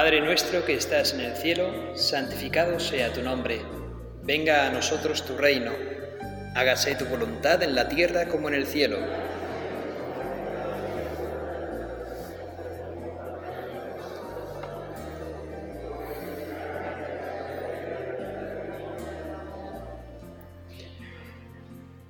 [0.00, 3.60] Padre nuestro que estás en el cielo, santificado sea tu nombre.
[4.22, 5.72] Venga a nosotros tu reino.
[6.54, 8.96] Hágase tu voluntad en la tierra como en el cielo.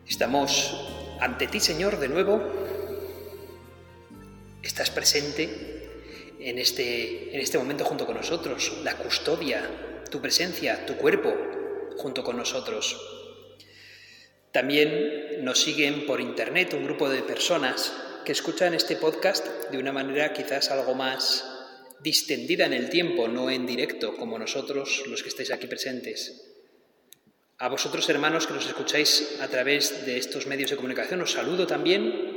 [0.06, 2.40] Estamos ante ti, Señor, de nuevo.
[4.62, 5.79] Estás presente
[6.40, 11.34] en este, en este momento junto con nosotros, la custodia, tu presencia, tu cuerpo
[11.96, 12.98] junto con nosotros.
[14.52, 17.92] También nos siguen por internet un grupo de personas
[18.24, 21.44] que escuchan este podcast de una manera quizás algo más
[22.02, 26.46] distendida en el tiempo, no en directo, como nosotros los que estáis aquí presentes.
[27.58, 31.66] A vosotros, hermanos, que nos escucháis a través de estos medios de comunicación, os saludo
[31.66, 32.29] también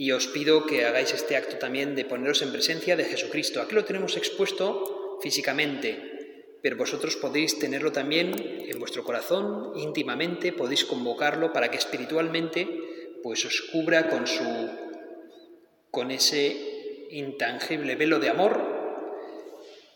[0.00, 3.60] y os pido que hagáis este acto también de poneros en presencia de Jesucristo.
[3.60, 8.32] Aquí lo tenemos expuesto físicamente, pero vosotros podéis tenerlo también
[8.64, 12.66] en vuestro corazón, íntimamente, podéis convocarlo para que espiritualmente
[13.22, 14.48] pues os cubra con su
[15.90, 18.56] con ese intangible velo de amor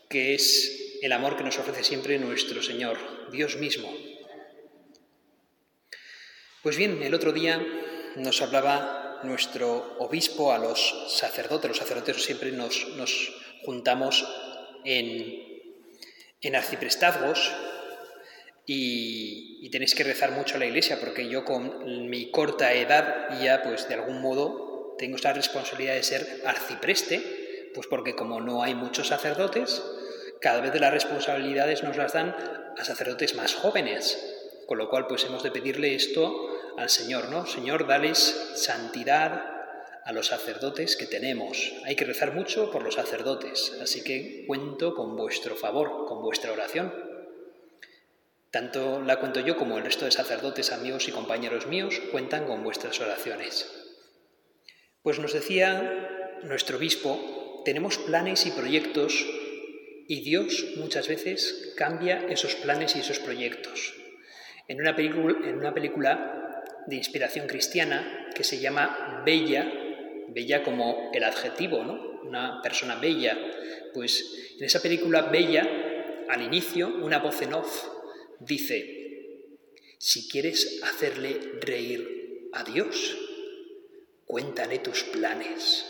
[0.07, 2.99] que es el amor que nos ofrece siempre nuestro Señor,
[3.31, 3.91] Dios mismo.
[6.61, 7.57] Pues bien, el otro día
[8.17, 11.69] nos hablaba nuestro obispo, a los sacerdotes.
[11.69, 12.85] Los sacerdotes siempre nos,
[13.63, 14.27] juntamos
[14.83, 15.63] en,
[16.41, 17.51] en arciprestazgos
[18.65, 23.61] y, tenéis que rezar mucho a la iglesia porque yo con mi corta edad ya
[23.61, 28.73] pues de algún modo tengo esta responsabilidad de ser arcipreste, pues porque como no hay
[28.73, 29.83] muchos sacerdotes,
[30.39, 32.33] cada vez de las responsabilidades nos las dan
[32.77, 34.17] a sacerdotes más jóvenes,
[34.65, 37.45] con lo cual pues hemos de pedirle esto al Señor, ¿no?
[37.45, 39.55] Señor, dales santidad
[40.05, 41.73] a los sacerdotes que tenemos.
[41.85, 46.51] Hay que rezar mucho por los sacerdotes, así que cuento con vuestro favor, con vuestra
[46.51, 46.93] oración.
[48.51, 52.63] Tanto la cuento yo como el resto de sacerdotes, amigos y compañeros míos cuentan con
[52.63, 53.69] vuestras oraciones.
[55.01, 59.25] Pues nos decía nuestro obispo, tenemos planes y proyectos
[60.07, 63.95] y Dios muchas veces cambia esos planes y esos proyectos.
[64.67, 66.44] En una película, en una película
[66.87, 69.71] de inspiración cristiana que se llama Bella,
[70.29, 72.21] Bella como el adjetivo, ¿no?
[72.23, 73.37] Una persona bella.
[73.93, 77.87] Pues en esa película Bella, al inicio, una voz en off
[78.39, 79.55] dice,
[79.97, 83.17] si quieres hacerle reír a Dios,
[84.25, 85.85] cuéntale tus planes.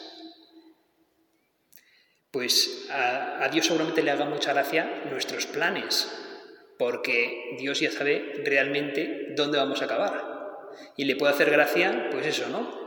[2.29, 6.11] Pues a, a, Dios seguramente le haga mucha gracia nuestros planes,
[6.77, 10.34] porque Dios ya sabe realmente dónde vamos a acabar
[10.97, 12.85] y le puede hacer gracia, pues eso, ¿no?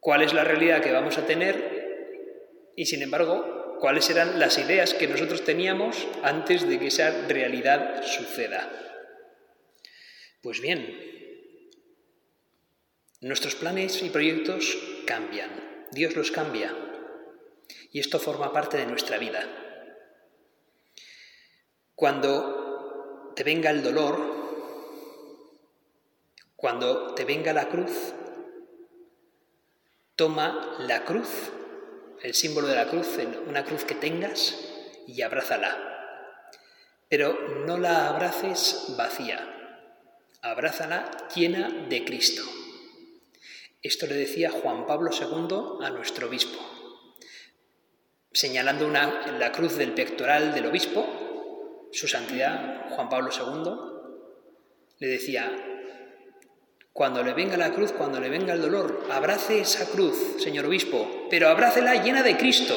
[0.00, 2.72] ¿Cuál es la realidad que vamos a tener?
[2.76, 8.02] Y sin embargo, ¿cuáles eran las ideas que nosotros teníamos antes de que esa realidad
[8.04, 8.70] suceda?
[10.40, 11.68] Pues bien,
[13.20, 15.50] nuestros planes y proyectos cambian,
[15.90, 16.72] Dios los cambia,
[17.90, 19.44] y esto forma parte de nuestra vida.
[21.96, 24.37] Cuando te venga el dolor,
[26.58, 28.12] cuando te venga la cruz,
[30.16, 31.52] toma la cruz,
[32.20, 34.56] el símbolo de la cruz, una cruz que tengas,
[35.06, 35.78] y abrázala.
[37.08, 39.38] Pero no la abraces vacía,
[40.42, 42.42] abrázala llena de Cristo.
[43.80, 46.58] Esto le decía Juan Pablo II a nuestro obispo,
[48.32, 55.76] señalando la cruz del pectoral del obispo, su santidad Juan Pablo II, le decía,
[56.98, 61.28] cuando le venga la cruz, cuando le venga el dolor, abrace esa cruz, señor obispo,
[61.30, 62.74] pero abrácela llena de Cristo,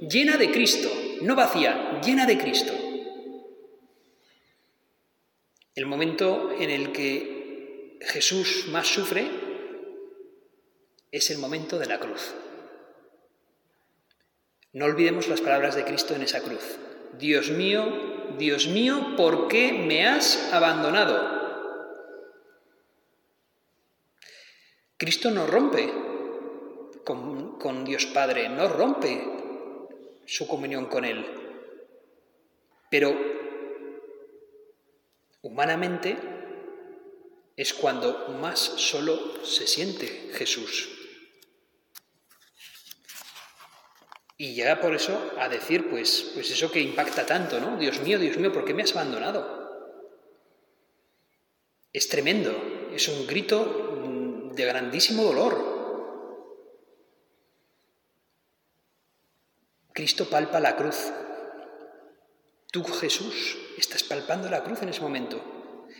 [0.00, 0.88] llena de Cristo,
[1.22, 2.72] no vacía, llena de Cristo.
[5.74, 9.26] El momento en el que Jesús más sufre
[11.10, 12.34] es el momento de la cruz.
[14.72, 16.78] No olvidemos las palabras de Cristo en esa cruz.
[17.18, 21.31] Dios mío, Dios mío, ¿por qué me has abandonado?
[25.02, 25.92] Cristo no rompe
[27.02, 29.20] con, Dios Padre, no rompe
[30.24, 31.26] su comunión con Él.
[32.88, 33.12] Pero
[35.42, 36.16] humanamente
[37.56, 40.88] es cuando más solo se siente Jesús.
[44.36, 47.76] Y llega por eso a decir, pues, pues eso que impacta tanto, ¿no?
[47.76, 49.98] Dios mío, Dios mío, ¿por qué me has abandonado?
[51.92, 52.54] Es tremendo,
[52.94, 53.88] es un grito
[54.54, 55.72] de grandísimo dolor.
[59.92, 61.12] Cristo palpa la cruz.
[62.70, 65.42] Tú, Jesús, estás palpando la cruz en ese momento.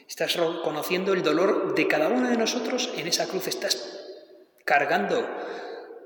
[0.09, 3.49] Estás conociendo el dolor de cada uno de nosotros en esa cruz.
[3.49, 4.01] Estás
[4.65, 5.29] cargando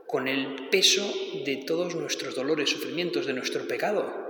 [0.06, 1.02] con el peso
[1.44, 4.25] de todos nuestros dolores, sufrimientos, de nuestro pecado.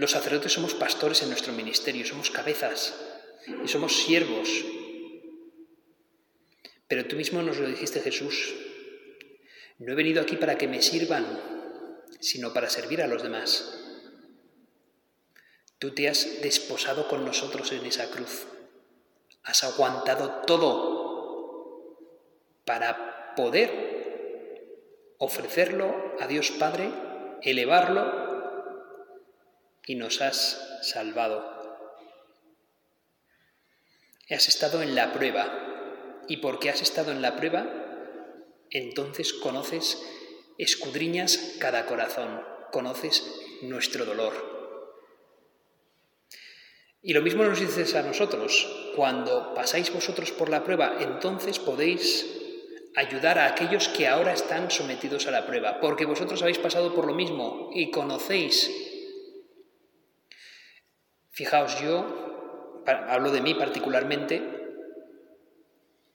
[0.00, 2.94] Los sacerdotes somos pastores en nuestro ministerio, somos cabezas
[3.62, 4.48] y somos siervos.
[6.88, 8.54] Pero tú mismo nos lo dijiste Jesús,
[9.78, 11.26] no he venido aquí para que me sirvan,
[12.18, 13.78] sino para servir a los demás.
[15.78, 18.46] Tú te has desposado con nosotros en esa cruz.
[19.42, 21.98] Has aguantado todo
[22.64, 26.90] para poder ofrecerlo a Dios Padre,
[27.42, 28.29] elevarlo
[29.86, 31.60] y nos has salvado.
[34.30, 37.66] Has estado en la prueba y porque has estado en la prueba,
[38.70, 40.00] entonces conoces,
[40.58, 42.40] escudriñas cada corazón,
[42.70, 43.24] conoces
[43.62, 44.50] nuestro dolor.
[47.02, 52.26] Y lo mismo nos dices a nosotros, cuando pasáis vosotros por la prueba, entonces podéis
[52.94, 57.06] ayudar a aquellos que ahora están sometidos a la prueba, porque vosotros habéis pasado por
[57.06, 58.89] lo mismo y conocéis
[61.30, 64.42] Fijaos, yo, hablo de mí particularmente,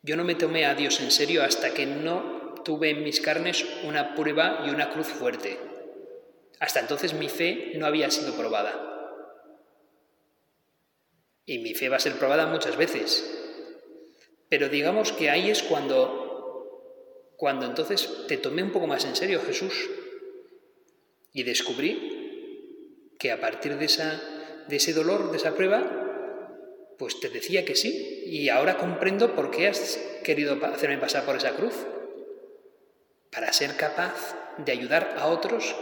[0.01, 3.65] yo no me tomé a Dios en serio hasta que no tuve en mis carnes
[3.83, 5.57] una prueba y una cruz fuerte.
[6.59, 8.91] Hasta entonces mi fe no había sido probada.
[11.45, 13.35] Y mi fe va a ser probada muchas veces.
[14.49, 19.41] Pero digamos que ahí es cuando, cuando entonces te tomé un poco más en serio,
[19.45, 19.89] Jesús,
[21.33, 24.21] y descubrí que a partir de esa
[24.67, 25.83] de ese dolor, de esa prueba,
[26.97, 28.23] pues te decía que sí.
[28.25, 31.73] Y ahora comprendo por qué has querido hacerme pasar por esa cruz.
[33.31, 35.75] Para ser capaz de ayudar a otros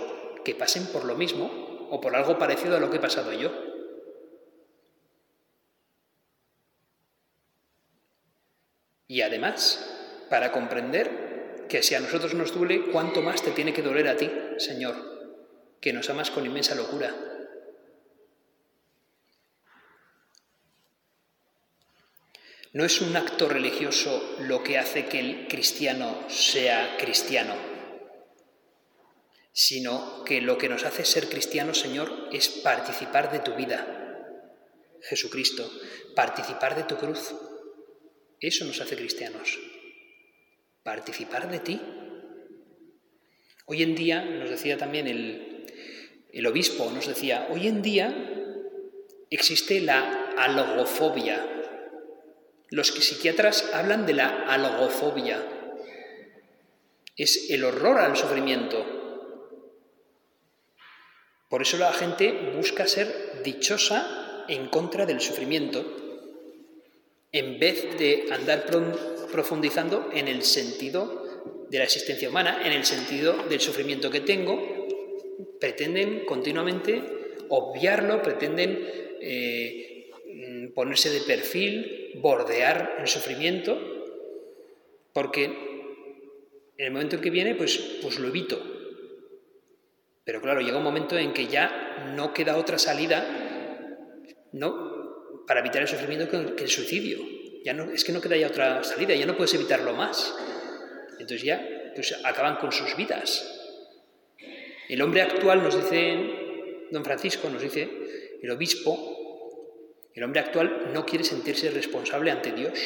[0.43, 3.51] que pasen por lo mismo o por algo parecido a lo que he pasado yo.
[9.07, 13.83] Y además, para comprender que si a nosotros nos duele, cuánto más te tiene que
[13.83, 14.95] doler a ti, Señor,
[15.79, 17.32] que nos amas con inmensa locura.
[22.73, 27.53] No es un acto religioso lo que hace que el cristiano sea cristiano,
[29.51, 34.17] sino que lo que nos hace ser cristianos, Señor, es participar de tu vida,
[35.03, 35.71] Jesucristo,
[36.15, 37.35] participar de tu cruz.
[38.39, 39.59] Eso nos hace cristianos,
[40.81, 41.79] participar de ti.
[43.67, 48.13] Hoy en día, nos decía también el, obispo, nos decía, hoy en día
[49.29, 51.62] existe la alogofobia,
[52.73, 55.39] los psiquiatras hablan de la algofobia.
[57.15, 58.83] Es el horror al sufrimiento.
[61.51, 65.85] Por eso la gente busca ser dichosa en contra del sufrimiento,
[67.31, 68.65] en vez de andar
[69.31, 74.87] profundizando en el sentido de la existencia humana, en el sentido del sufrimiento que tengo,
[75.59, 77.03] pretenden continuamente
[77.49, 78.79] obviarlo, pretenden
[79.21, 79.92] eh,
[80.71, 83.79] ponerse de perfil, bordear el sufrimiento,
[85.13, 88.61] porque en el momento en que viene, pues, pues lo evito.
[90.23, 93.89] Pero claro, llega un momento en que ya no queda otra salida
[94.53, 95.43] ¿no?
[95.45, 97.19] para evitar el sufrimiento que el suicidio.
[97.63, 100.35] Ya no, es que no queda ya otra salida, ya no puedes evitarlo más.
[101.13, 103.49] Entonces ya pues, acaban con sus vidas.
[104.89, 107.89] El hombre actual, nos dice don Francisco, nos dice
[108.41, 109.22] el obispo,
[110.13, 112.79] el hombre actual no quiere sentirse responsable ante Dios.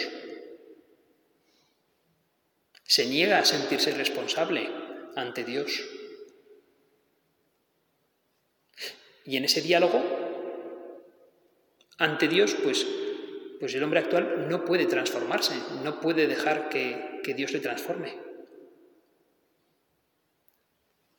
[2.83, 4.69] Se niega a sentirse responsable
[5.15, 5.83] ante Dios.
[9.25, 10.01] Y en ese diálogo
[11.97, 12.87] ante Dios, pues,
[13.59, 18.15] pues el hombre actual no puede transformarse, no puede dejar que, que Dios le transforme.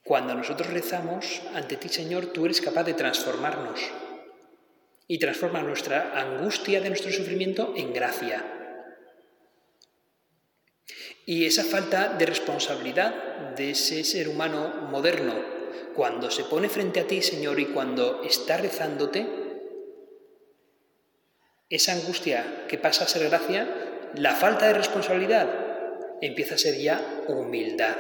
[0.05, 3.79] Cuando nosotros rezamos ante ti, Señor, tú eres capaz de transformarnos
[5.09, 8.45] y transforma nuestra angustia de nuestro sufrimiento en gracia.
[11.25, 15.35] Y esa falta de responsabilidad de ese ser humano moderno,
[15.95, 19.27] cuando se pone frente a ti, Señor, y cuando está rezándote,
[21.71, 23.67] esa angustia que pasa a ser gracia,
[24.15, 25.49] la falta de responsabilidad
[26.21, 27.97] empieza a ser ya humildad.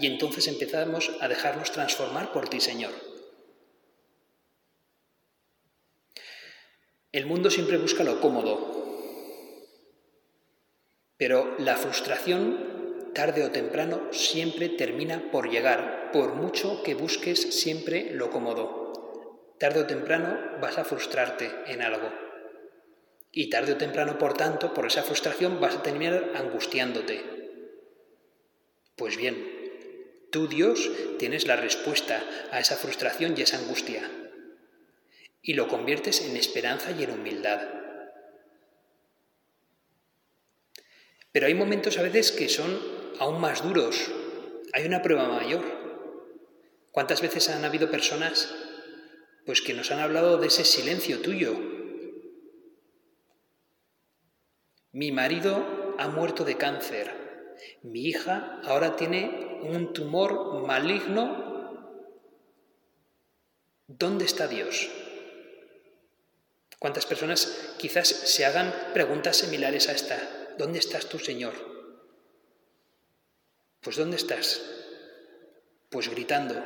[0.00, 3.07] Y entonces empezamos a dejarnos transformar por ti, Señor.
[7.10, 9.64] El mundo siempre busca lo cómodo.
[11.16, 18.12] Pero la frustración, tarde o temprano, siempre termina por llegar, por mucho que busques siempre
[18.12, 19.56] lo cómodo.
[19.58, 22.12] Tarde o temprano vas a frustrarte en algo.
[23.32, 27.24] Y tarde o temprano, por tanto, por esa frustración vas a terminar angustiándote.
[28.96, 29.48] Pues bien,
[30.30, 34.27] tú Dios tienes la respuesta a esa frustración y esa angustia.
[35.42, 37.60] Y lo conviertes en esperanza y en humildad.
[41.32, 42.78] Pero hay momentos a veces que son
[43.18, 44.10] aún más duros.
[44.72, 45.64] Hay una prueba mayor.
[46.90, 48.54] ¿Cuántas veces han habido personas
[49.46, 51.54] pues que nos han hablado de ese silencio tuyo?
[54.92, 57.54] Mi marido ha muerto de cáncer.
[57.82, 61.46] Mi hija ahora tiene un tumor maligno.
[63.86, 64.90] ¿Dónde está Dios?
[66.78, 70.54] ¿Cuántas personas quizás se hagan preguntas similares a esta?
[70.58, 71.54] ¿Dónde estás tú, Señor?
[73.80, 74.62] Pues ¿dónde estás?
[75.90, 76.62] Pues gritando,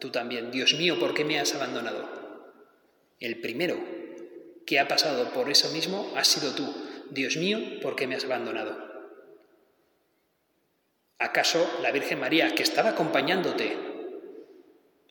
[0.00, 2.08] tú también, Dios mío, ¿por qué me has abandonado?
[3.18, 3.76] El primero
[4.66, 6.74] que ha pasado por eso mismo has sido tú.
[7.10, 8.92] Dios mío, ¿por qué me has abandonado?
[11.18, 13.76] ¿Acaso la Virgen María, que estaba acompañándote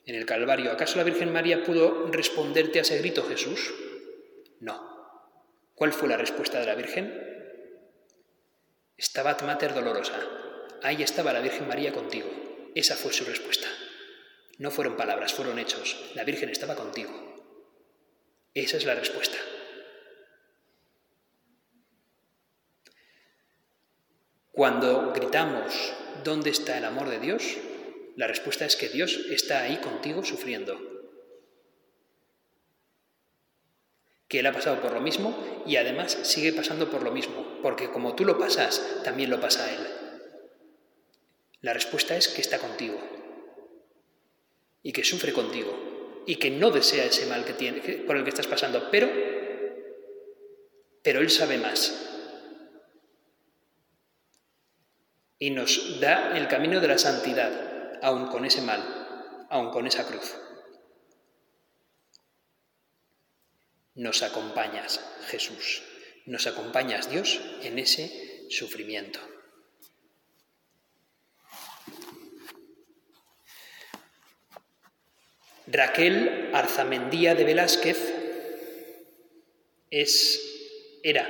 [0.04, 3.72] en el Calvario, ¿acaso la Virgen María pudo responderte a ese grito, Jesús?
[4.62, 4.78] No.
[5.74, 7.12] ¿Cuál fue la respuesta de la Virgen?
[8.96, 10.14] Stabat Mater Dolorosa.
[10.84, 12.28] Ahí estaba la Virgen María contigo.
[12.72, 13.66] Esa fue su respuesta.
[14.58, 16.12] No fueron palabras, fueron hechos.
[16.14, 17.12] La Virgen estaba contigo.
[18.54, 19.36] Esa es la respuesta.
[24.52, 25.92] Cuando gritamos,
[26.22, 27.56] ¿dónde está el amor de Dios?
[28.14, 30.91] La respuesta es que Dios está ahí contigo sufriendo.
[34.32, 35.36] Que él ha pasado por lo mismo
[35.66, 39.66] y además sigue pasando por lo mismo, porque como tú lo pasas, también lo pasa
[39.66, 39.86] a él.
[41.60, 42.98] La respuesta es que está contigo
[44.82, 48.30] y que sufre contigo y que no desea ese mal que tiene, por el que
[48.30, 49.10] estás pasando, pero,
[51.02, 52.08] pero él sabe más.
[55.38, 60.06] Y nos da el camino de la santidad, aun con ese mal, aun con esa
[60.06, 60.34] cruz.
[63.94, 65.82] Nos acompañas, Jesús.
[66.24, 69.20] Nos acompañas, Dios, en ese sufrimiento.
[75.66, 78.14] Raquel Arzamendía de Velázquez
[79.90, 81.28] es, era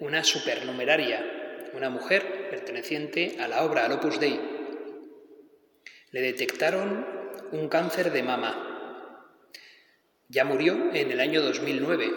[0.00, 4.40] una supernumeraria, una mujer perteneciente a la obra, al Opus Dei.
[6.10, 7.06] Le detectaron
[7.52, 8.65] un cáncer de mama
[10.28, 12.12] ya murió en el año 2009.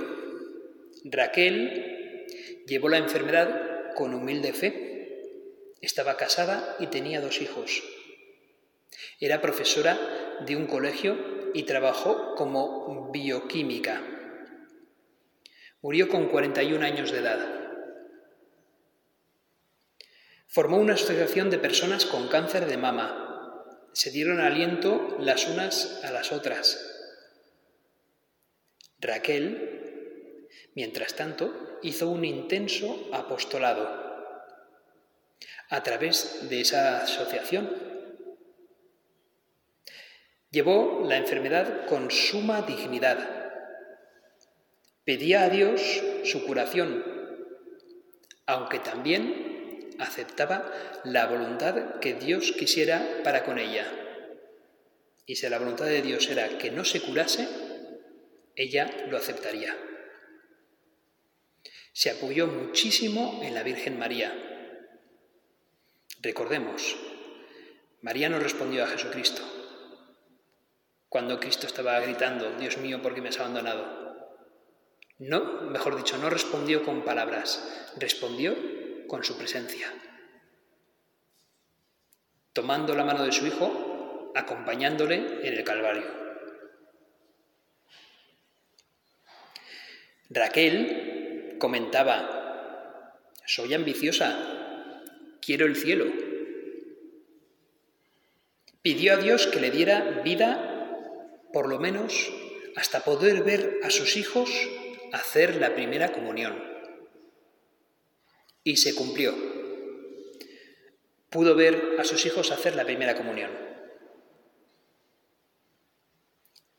[1.06, 2.26] Raquel
[2.66, 5.76] llevó la enfermedad con humilde fe.
[5.82, 7.84] Estaba casada y tenía dos hijos.
[9.20, 9.98] Era profesora
[10.46, 14.02] de un colegio y trabajó como bioquímica.
[15.82, 17.56] Murió con 41 años de edad.
[20.48, 23.86] Formó una asociación de personas con cáncer de mama.
[23.94, 26.89] Se dieron aliento las unas a las otras
[29.00, 34.10] Raquel, mientras tanto, hizo un intenso apostolado
[35.70, 37.70] a través de esa asociación.
[40.52, 43.52] Llevó la enfermedad con suma dignidad.
[45.06, 45.82] Pedía a Dios
[46.24, 47.04] su curación,
[48.48, 50.72] aunque también aceptaba
[51.04, 53.86] la voluntad que Dios quisiera para con ella.
[55.26, 57.48] Y si la voluntad de Dios era que no se curase,
[58.60, 59.74] ella lo aceptaría.
[61.94, 64.34] Se apoyó muchísimo en la Virgen María.
[66.22, 66.98] Recordemos,
[68.02, 69.42] María no respondió a Jesucristo
[71.08, 74.28] cuando Cristo estaba gritando, Dios mío, ¿por qué me has abandonado?
[75.20, 78.56] No, mejor dicho, no respondió con palabras, respondió
[79.08, 79.88] con su presencia.
[82.52, 86.29] Tomando la mano de su hijo, acompañándole en el Calvario.
[90.32, 93.16] Raquel comentaba,
[93.48, 95.02] soy ambiciosa,
[95.42, 96.06] quiero el cielo.
[98.84, 100.94] Pidió a Dios que le diera vida,
[101.52, 102.32] por lo menos,
[102.76, 104.52] hasta poder ver a sus hijos
[105.14, 106.64] hacer la primera comunión.
[108.64, 109.34] Y se cumplió.
[111.32, 113.50] Pudo ver a sus hijos hacer la primera comunión.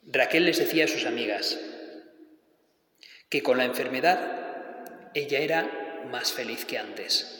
[0.04, 1.58] Raquel les decía a sus amigas,
[3.30, 7.36] que con la enfermedad ella era más feliz que antes.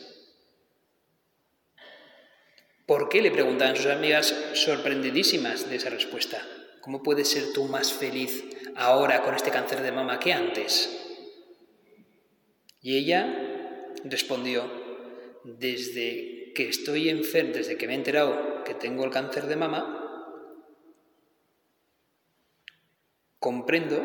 [2.86, 3.20] ¿Por qué?
[3.22, 6.44] le preguntaban sus amigas sorprendidísimas de esa respuesta.
[6.80, 8.44] ¿Cómo puedes ser tú más feliz
[8.76, 10.96] ahora con este cáncer de mama que antes?
[12.80, 14.70] Y ella respondió,
[15.44, 19.96] desde que estoy enferma, desde que me he enterado que tengo el cáncer de mama,
[23.38, 24.04] comprendo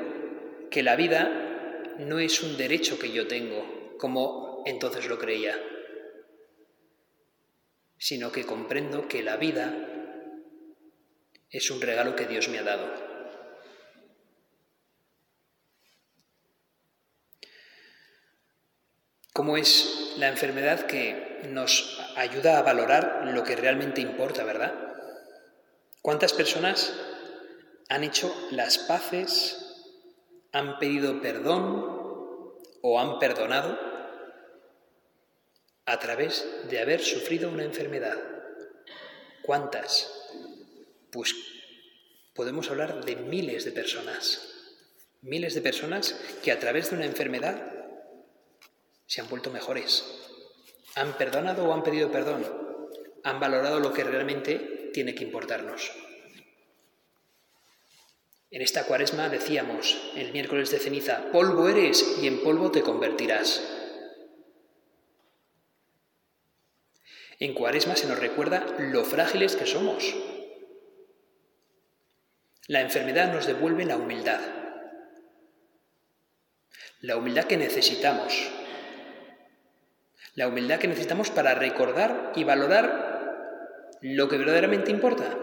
[0.70, 1.45] que la vida
[2.00, 5.56] no es un derecho que yo tengo, como entonces lo creía
[7.98, 9.74] sino que comprendo que la vida
[11.50, 12.94] es un regalo que Dios me ha dado.
[19.34, 24.74] ¿Cómo es la enfermedad que nos ayuda a valorar lo que realmente importa, verdad?
[26.02, 26.94] ¿Cuántas personas
[27.90, 29.65] han hecho las paces,
[30.56, 31.84] han pedido perdón
[32.82, 33.78] o han perdonado
[35.86, 38.18] a través de haber sufrido una enfermedad.
[39.42, 40.10] ¿Cuántas?
[41.12, 41.36] Pues
[42.34, 44.48] podemos hablar de miles de personas.
[45.22, 47.74] Miles de personas que a través de una enfermedad
[49.08, 50.06] se han vuelto mejores.
[50.96, 52.46] Han perdonado o han pedido perdón.
[53.26, 55.92] Han valorado lo que realmente tiene que importarnos.
[58.52, 63.62] En esta cuaresma decíamos el miércoles de ceniza, polvo eres y en polvo te convertirás.
[67.40, 70.16] En Cuaresma se nos recuerda lo frágiles que somos.
[72.68, 74.40] La enfermedad nos devuelve la humildad.
[77.02, 78.50] La humildad que necesitamos.
[80.34, 85.38] La humildad que necesitamos para recordar y valorar lo que verdaderamente importa.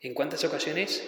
[0.00, 1.04] ¿En cuántas ocasiones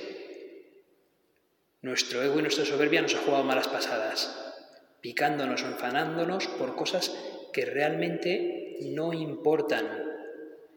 [1.83, 4.55] nuestro ego y nuestra soberbia nos ha jugado malas pasadas,
[5.01, 7.15] picándonos o enfanándonos por cosas
[7.53, 10.05] que realmente no importan,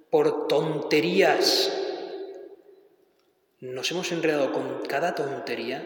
[0.10, 1.72] por tonterías.
[3.60, 5.84] Nos hemos enredado con cada tontería.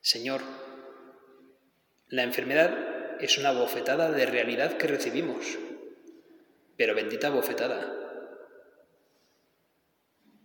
[0.00, 0.40] Señor,
[2.08, 5.58] la enfermedad es una bofetada de realidad que recibimos,
[6.76, 8.03] pero bendita bofetada.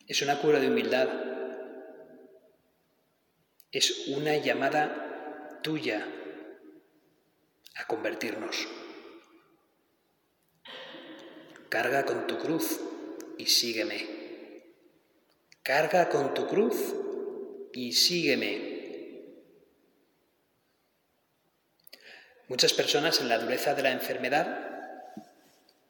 [0.09, 1.07] Es una cura de humildad.
[3.71, 6.03] Es una llamada tuya
[7.75, 8.67] a convertirnos.
[11.69, 12.79] Carga con tu cruz
[13.37, 14.63] y sígueme.
[15.61, 16.95] Carga con tu cruz
[17.71, 18.79] y sígueme.
[22.47, 25.13] Muchas personas en la dureza de la enfermedad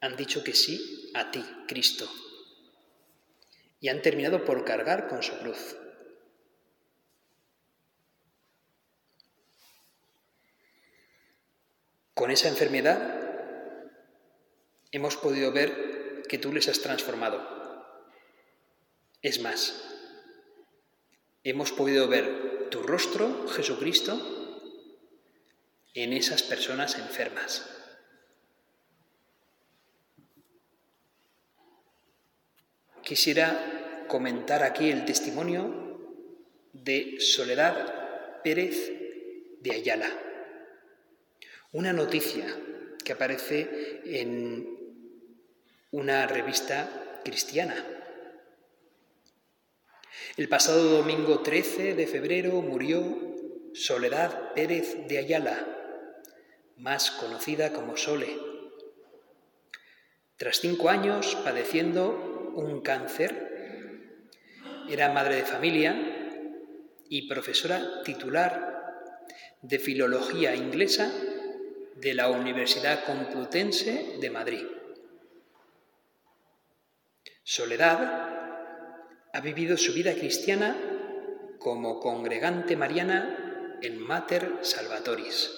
[0.02, 2.06] han dicho que sí a ti, Cristo,
[3.80, 5.76] y han terminado por cargar con su cruz.
[12.14, 13.18] Con esa enfermedad
[14.92, 17.40] hemos podido ver que tú les has transformado.
[19.22, 19.82] Es más,
[21.42, 24.20] hemos podido ver tu rostro, Jesucristo,
[25.94, 27.68] en esas personas enfermas.
[33.02, 33.69] Quisiera
[34.10, 35.98] comentar aquí el testimonio
[36.74, 38.92] de Soledad Pérez
[39.60, 40.10] de Ayala
[41.72, 42.46] una noticia
[43.04, 44.76] que aparece en
[45.92, 47.76] una revista cristiana.
[50.36, 53.02] El pasado domingo 13 de febrero murió
[53.72, 55.64] Soledad Pérez de Ayala,
[56.76, 58.36] más conocida como Sole.
[60.36, 63.49] Tras cinco años padeciendo un cáncer,
[64.90, 65.94] era madre de familia
[67.08, 69.24] y profesora titular
[69.62, 71.12] de Filología Inglesa
[71.94, 74.66] de la Universidad Complutense de Madrid.
[77.44, 77.98] Soledad
[79.32, 80.76] ha vivido su vida cristiana
[81.58, 85.50] como congregante mariana en Mater Salvatoris.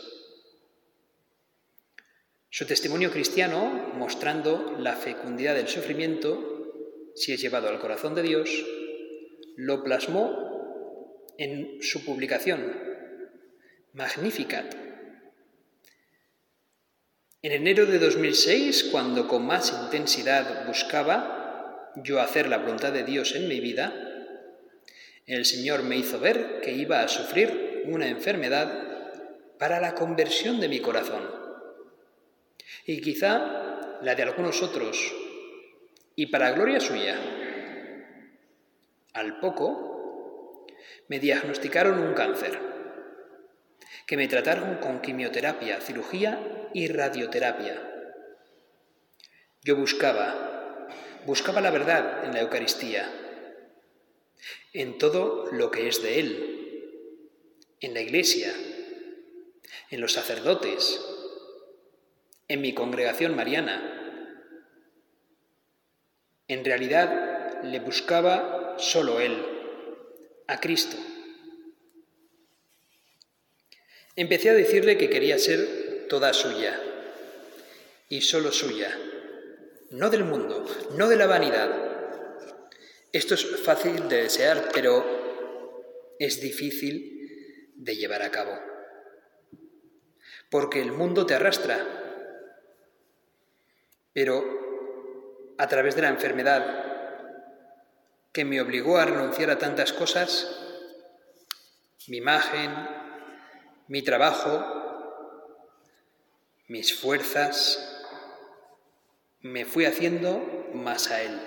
[2.50, 6.68] Su testimonio cristiano, mostrando la fecundidad del sufrimiento,
[7.14, 8.50] si es llevado al corazón de Dios,
[9.62, 12.90] lo plasmó en su publicación
[13.92, 14.74] Magnificat,
[17.42, 23.34] en enero de 2006, cuando con más intensidad buscaba yo hacer la voluntad de Dios
[23.34, 23.92] en mi vida,
[25.26, 30.68] el Señor me hizo ver que iba a sufrir una enfermedad para la conversión de
[30.68, 31.22] mi corazón.
[32.86, 35.12] Y quizá la de algunos otros,
[36.16, 37.41] y para gloria suya.
[39.12, 40.66] Al poco
[41.08, 42.58] me diagnosticaron un cáncer,
[44.06, 47.88] que me trataron con quimioterapia, cirugía y radioterapia.
[49.62, 50.88] Yo buscaba,
[51.26, 53.10] buscaba la verdad en la Eucaristía,
[54.72, 57.38] en todo lo que es de Él,
[57.80, 58.52] en la Iglesia,
[59.90, 61.04] en los sacerdotes,
[62.48, 63.98] en mi congregación mariana.
[66.48, 69.44] En realidad le buscaba solo Él,
[70.46, 70.96] a Cristo.
[74.16, 76.78] Empecé a decirle que quería ser toda suya
[78.08, 78.94] y solo suya,
[79.90, 80.66] no del mundo,
[80.96, 81.70] no de la vanidad.
[83.12, 88.58] Esto es fácil de desear, pero es difícil de llevar a cabo.
[90.50, 91.78] Porque el mundo te arrastra.
[94.12, 96.91] Pero a través de la enfermedad
[98.32, 100.48] que me obligó a renunciar a tantas cosas,
[102.08, 102.72] mi imagen,
[103.88, 104.64] mi trabajo,
[106.66, 108.00] mis fuerzas,
[109.40, 111.40] me fui haciendo más a Él.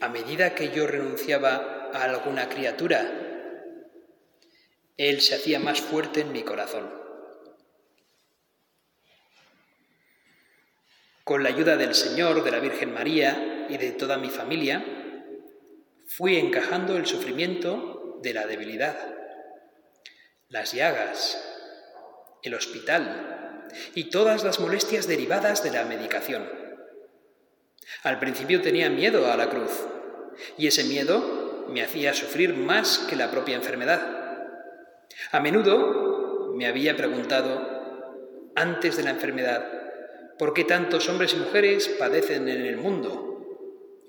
[0.00, 3.00] A medida que yo renunciaba a alguna criatura,
[4.96, 6.90] Él se hacía más fuerte en mi corazón.
[11.22, 14.84] Con la ayuda del Señor, de la Virgen María y de toda mi familia,
[16.06, 18.96] fui encajando el sufrimiento de la debilidad,
[20.48, 21.42] las llagas,
[22.42, 26.46] el hospital, y todas las molestias derivadas de la medicación.
[28.02, 29.86] Al principio tenía miedo a la cruz
[30.58, 34.02] y ese miedo me hacía sufrir más que la propia enfermedad.
[35.30, 39.66] A menudo me había preguntado, antes de la enfermedad,
[40.38, 43.31] por qué tantos hombres y mujeres padecen en el mundo,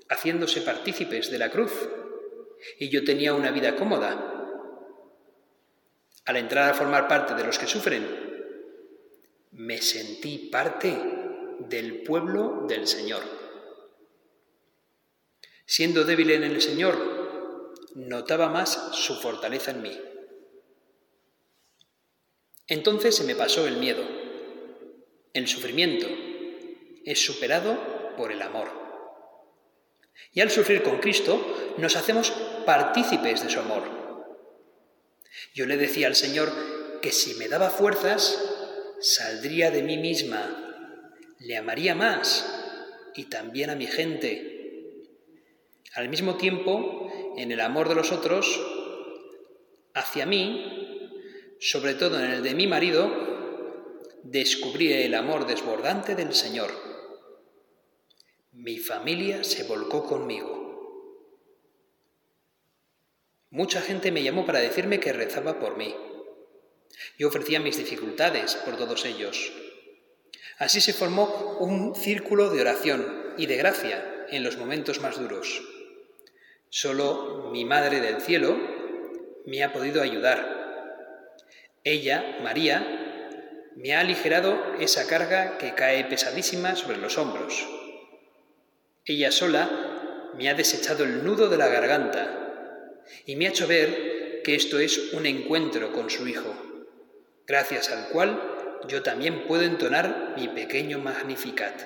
[0.08, 1.72] haciéndose partícipes de la cruz,
[2.78, 4.30] y yo tenía una vida cómoda.
[6.24, 8.24] Al entrar a formar parte de los que sufren,
[9.52, 10.96] me sentí parte
[11.58, 13.22] del pueblo del Señor.
[15.66, 20.00] Siendo débil en el Señor, notaba más su fortaleza en mí.
[22.66, 24.02] Entonces se me pasó el miedo.
[25.32, 26.06] El sufrimiento
[27.04, 28.83] es superado por el amor.
[30.32, 32.30] Y al sufrir con Cristo nos hacemos
[32.66, 33.82] partícipes de su amor.
[35.54, 36.50] Yo le decía al Señor
[37.00, 38.40] que si me daba fuerzas,
[39.00, 42.44] saldría de mí misma, le amaría más
[43.14, 44.52] y también a mi gente.
[45.94, 48.60] Al mismo tiempo, en el amor de los otros,
[49.94, 53.10] hacia mí, sobre todo en el de mi marido,
[54.24, 56.83] descubrí el amor desbordante del Señor.
[58.56, 61.18] Mi familia se volcó conmigo.
[63.50, 65.92] Mucha gente me llamó para decirme que rezaba por mí.
[67.18, 69.52] Yo ofrecía mis dificultades por todos ellos.
[70.56, 75.60] Así se formó un círculo de oración y de gracia en los momentos más duros.
[76.68, 78.56] Solo mi Madre del Cielo
[79.46, 81.34] me ha podido ayudar.
[81.82, 87.73] Ella, María, me ha aligerado esa carga que cae pesadísima sobre los hombros.
[89.06, 94.42] Ella sola me ha desechado el nudo de la garganta y me ha hecho ver
[94.42, 96.74] que esto es un encuentro con su Hijo
[97.46, 98.40] gracias al cual
[98.88, 101.82] yo también puedo entonar mi pequeño Magnificat.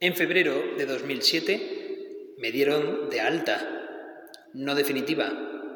[0.00, 5.74] En febrero de 2007 me dieron de alta, no definitiva,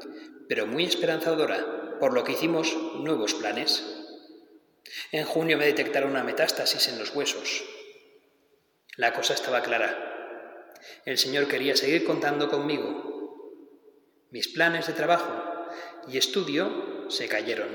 [0.48, 3.84] pero muy esperanzadora, por lo que hicimos nuevos planes.
[5.10, 7.64] En junio me detectaron una metástasis en los huesos.
[8.96, 10.76] La cosa estaba clara.
[11.06, 13.10] El Señor quería seguir contando conmigo.
[14.30, 15.32] Mis planes de trabajo
[16.08, 17.68] y estudio se cayeron.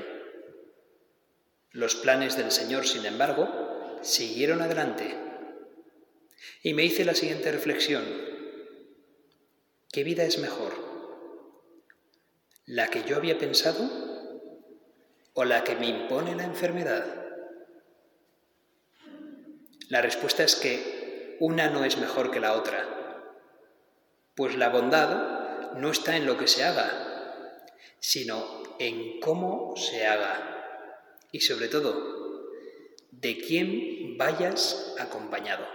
[1.72, 5.16] Los planes del Señor, sin embargo, siguieron adelante.
[6.62, 8.04] Y me hice la siguiente reflexión.
[9.90, 10.72] ¿Qué vida es mejor?
[12.64, 13.90] ¿La que yo había pensado
[15.34, 17.26] o la que me impone la enfermedad?
[19.88, 20.97] La respuesta es que
[21.40, 22.86] una no es mejor que la otra,
[24.34, 27.66] pues la bondad no está en lo que se haga,
[28.00, 30.58] sino en cómo se haga
[31.32, 32.50] y sobre todo
[33.10, 35.66] de quién vayas acompañado.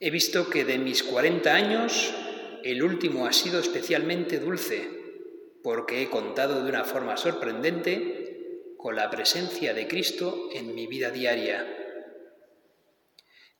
[0.00, 2.14] He visto que de mis 40 años
[2.62, 4.98] el último ha sido especialmente dulce
[5.62, 8.17] porque he contado de una forma sorprendente
[8.78, 11.66] con la presencia de Cristo en mi vida diaria.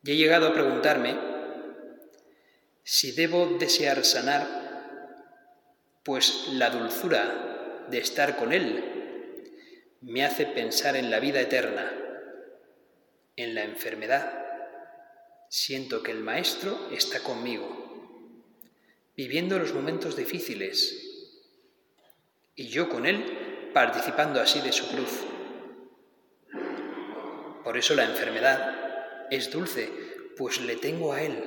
[0.04, 1.18] Y he llegado a preguntarme
[2.85, 4.46] si debo desear sanar,
[6.04, 11.92] pues la dulzura de estar con Él me hace pensar en la vida eterna,
[13.35, 14.46] en la enfermedad.
[15.48, 18.44] Siento que el Maestro está conmigo,
[19.16, 21.35] viviendo los momentos difíciles,
[22.54, 25.20] y yo con Él participando así de su cruz.
[27.64, 29.90] Por eso la enfermedad es dulce,
[30.37, 31.44] pues le tengo a Él,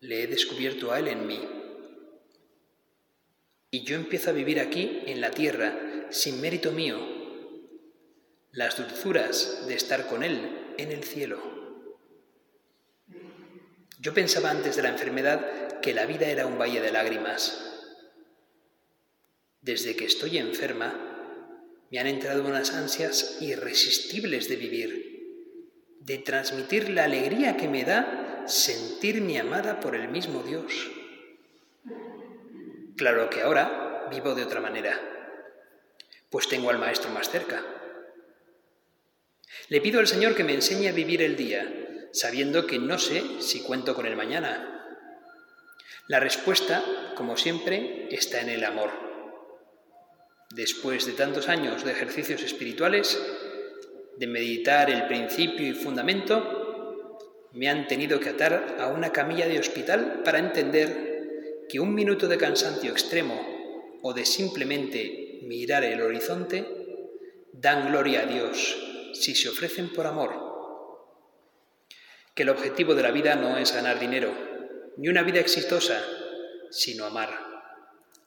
[0.00, 1.48] le he descubierto a Él en mí.
[3.70, 6.98] Y yo empiezo a vivir aquí, en la tierra, sin mérito mío,
[8.52, 11.38] las dulzuras de estar con Él en el cielo.
[14.00, 17.69] Yo pensaba antes de la enfermedad que la vida era un valle de lágrimas.
[19.62, 20.94] Desde que estoy enferma,
[21.90, 28.44] me han entrado unas ansias irresistibles de vivir, de transmitir la alegría que me da
[28.46, 30.72] sentirme amada por el mismo Dios.
[32.96, 35.10] Claro que ahora vivo de otra manera
[36.30, 37.62] pues tengo al Maestro más cerca.
[39.68, 43.22] Le pido al Señor que me enseñe a vivir el día, sabiendo que no sé
[43.40, 44.86] si cuento con el mañana.
[46.06, 46.82] La respuesta,
[47.16, 49.09] como siempre, está en el amor.
[50.54, 53.20] Después de tantos años de ejercicios espirituales,
[54.16, 57.18] de meditar el principio y fundamento,
[57.52, 62.26] me han tenido que atar a una camilla de hospital para entender que un minuto
[62.26, 63.40] de cansancio extremo
[64.02, 66.66] o de simplemente mirar el horizonte,
[67.52, 68.76] dan gloria a Dios
[69.12, 70.30] si se ofrecen por amor.
[72.34, 74.32] Que el objetivo de la vida no es ganar dinero,
[74.96, 76.02] ni una vida exitosa,
[76.70, 77.49] sino amar.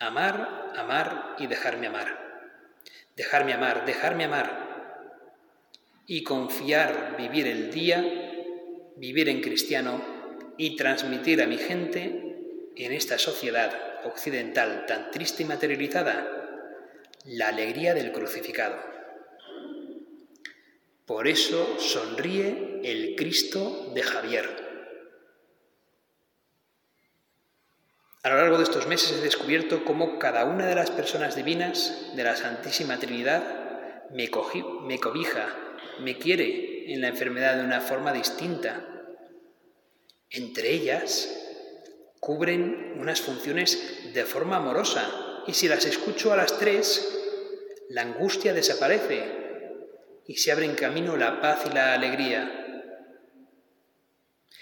[0.04, 2.20] Amar, amar y dejarme amar.
[3.16, 5.24] Dejarme amar, dejarme amar.
[6.06, 8.04] Y confiar, vivir el día,
[8.98, 10.04] vivir en cristiano
[10.58, 13.72] y transmitir a mi gente en esta sociedad
[14.04, 16.28] occidental tan triste y materializada
[17.24, 18.76] la alegría del crucificado.
[21.06, 24.63] Por eso sonríe el Cristo de Javier.
[28.24, 32.12] A lo largo de estos meses he descubierto cómo cada una de las personas divinas
[32.16, 33.44] de la Santísima Trinidad
[34.12, 34.32] me,
[34.84, 35.50] me cobija,
[36.00, 38.88] me quiere en la enfermedad de una forma distinta.
[40.30, 41.38] Entre ellas,
[42.22, 47.20] cubren unas funciones de forma amorosa y si las escucho a las tres,
[47.90, 49.44] la angustia desaparece
[50.28, 52.94] y se abre en camino la paz y la alegría.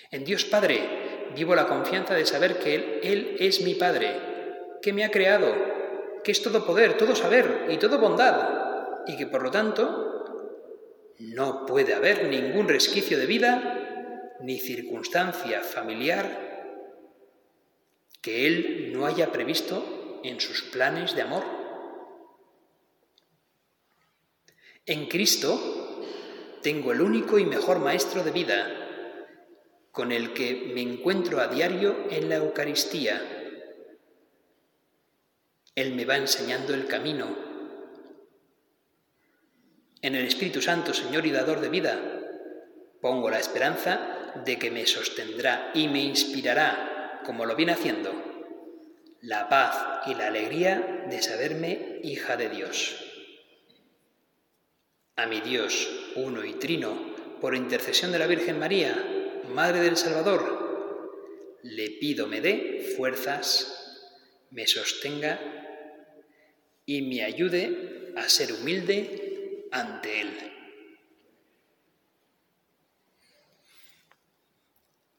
[0.09, 1.00] En Dios Padre
[1.35, 5.53] vivo la confianza de saber que Él, Él es mi Padre, que me ha creado,
[6.23, 10.11] que es todo poder, todo saber y todo bondad, y que por lo tanto
[11.19, 16.49] no puede haber ningún resquicio de vida ni circunstancia familiar
[18.21, 21.43] que Él no haya previsto en sus planes de amor.
[24.85, 25.59] En Cristo
[26.61, 28.80] tengo el único y mejor maestro de vida,
[29.91, 33.21] con el que me encuentro a diario en la Eucaristía.
[35.75, 37.35] Él me va enseñando el camino.
[40.01, 41.99] En el Espíritu Santo, Señor y Dador de vida,
[43.01, 48.13] pongo la esperanza de que me sostendrá y me inspirará, como lo viene haciendo,
[49.21, 52.95] la paz y la alegría de saberme hija de Dios.
[55.17, 59.10] A mi Dios, uno y trino, por intercesión de la Virgen María,
[59.49, 64.07] Madre del Salvador, le pido me dé fuerzas,
[64.51, 65.39] me sostenga
[66.85, 70.51] y me ayude a ser humilde ante Él.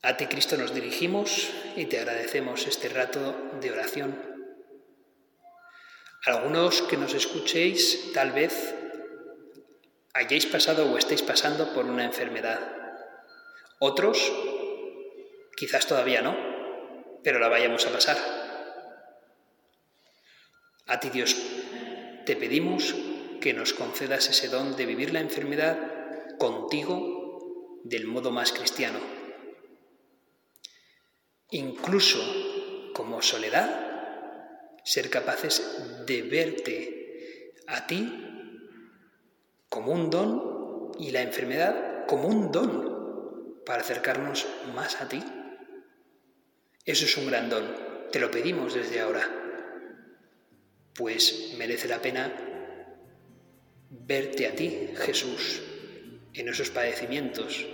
[0.02, 4.18] A ti, Cristo, nos dirigimos y te agradecemos este rato de oración.
[6.26, 8.74] Algunos que nos escuchéis tal vez
[10.12, 12.82] hayáis pasado o estéis pasando por una enfermedad.
[13.85, 14.33] Otros
[15.57, 16.37] quizás todavía no,
[17.25, 18.16] pero la vayamos a pasar.
[20.87, 21.37] A ti, Dios,
[22.25, 22.95] te pedimos
[23.40, 25.77] que nos concedas ese don de vivir la enfermedad
[26.38, 29.01] contigo del modo más cristiano
[31.53, 32.18] incluso
[32.95, 33.68] como soledad,
[34.85, 38.11] ser capaces de verte a ti
[39.68, 43.02] como un don y la enfermedad como un don
[43.64, 45.22] para acercarnos más a ti.
[46.85, 47.64] Eso es un gran don,
[48.11, 49.22] te lo pedimos desde ahora,
[50.94, 52.33] pues merece la pena
[53.90, 55.62] verte a ti, Jesús,
[56.35, 57.66] en esos padecimientos,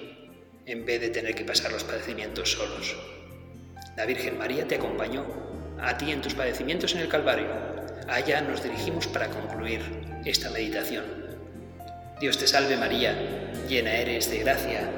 [0.66, 2.96] en vez de tener que pasar los padecimientos solos.
[3.96, 5.24] La Virgen María te acompañó
[5.80, 7.48] a ti en tus padecimientos en el Calvario.
[8.08, 9.80] Allá nos dirigimos para concluir
[10.24, 11.04] esta meditación.
[12.20, 14.97] Dios te salve María, llena eres de gracia,